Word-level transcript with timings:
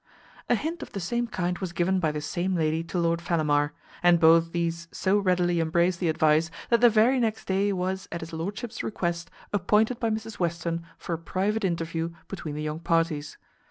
A 0.49 0.55
hint 0.55 0.81
of 0.81 0.93
the 0.93 0.99
same 0.99 1.27
kind 1.27 1.59
was 1.59 1.73
given 1.73 1.99
by 1.99 2.11
the 2.11 2.21
same 2.21 2.55
lady 2.55 2.83
to 2.85 2.97
Lord 2.97 3.21
Fellamar; 3.21 3.73
and 4.01 4.19
both 4.19 4.51
these 4.51 4.87
so 4.91 5.19
readily 5.19 5.59
embraced 5.59 5.99
the 5.99 6.09
advice 6.09 6.49
that 6.69 6.81
the 6.81 6.89
very 6.89 7.19
next 7.19 7.45
day 7.45 7.71
was, 7.71 8.07
at 8.11 8.21
his 8.21 8.33
lordship's 8.33 8.81
request, 8.81 9.29
appointed 9.53 9.99
by 9.99 10.09
Mrs 10.09 10.39
Western 10.39 10.81
for 10.97 11.13
a 11.13 11.19
private 11.19 11.63
interview 11.63 12.09
between 12.27 12.55
the 12.55 12.63
young 12.63 12.79
parties. 12.79 13.37